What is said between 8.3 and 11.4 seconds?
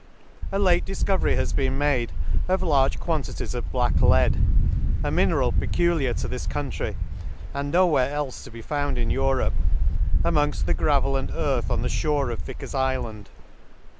to be found in Europe) amongft the gravel and